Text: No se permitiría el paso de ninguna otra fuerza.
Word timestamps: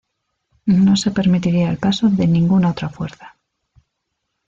No 0.65 0.95
se 0.95 1.11
permitiría 1.11 1.69
el 1.69 1.77
paso 1.77 2.09
de 2.09 2.25
ninguna 2.25 2.71
otra 2.71 2.89
fuerza. 2.89 3.35